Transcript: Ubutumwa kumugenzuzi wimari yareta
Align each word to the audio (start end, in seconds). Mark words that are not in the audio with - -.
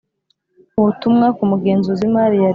Ubutumwa 0.79 1.25
kumugenzuzi 1.37 2.03
wimari 2.05 2.35
yareta 2.37 2.49